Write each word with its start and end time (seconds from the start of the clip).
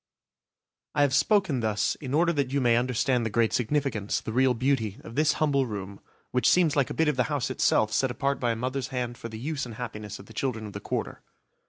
I 0.95 1.03
have 1.03 1.13
spoken 1.13 1.59
thus 1.59 1.93
in 2.01 2.15
order 2.15 2.33
that 2.33 2.51
you 2.51 2.59
may 2.59 2.75
understand 2.75 3.23
the 3.23 3.29
great 3.29 3.53
significance, 3.53 4.19
the 4.19 4.33
real 4.33 4.55
beauty, 4.55 4.97
of 5.03 5.13
this 5.13 5.33
humble 5.33 5.67
room, 5.67 5.99
which 6.31 6.49
seems 6.49 6.75
like 6.75 6.89
a 6.89 6.95
bit 6.95 7.07
of 7.07 7.17
the 7.17 7.25
house 7.29 7.51
itself 7.51 7.91
set 7.93 8.09
apart 8.09 8.39
by 8.39 8.49
a 8.53 8.55
mother's 8.55 8.87
hand 8.87 9.15
for 9.19 9.29
the 9.29 9.37
use 9.37 9.63
and 9.63 9.75
happiness 9.75 10.17
of 10.17 10.25
the 10.25 10.33
children 10.33 10.65
of 10.65 10.73
the 10.73 10.79
Quarter. 10.79 11.21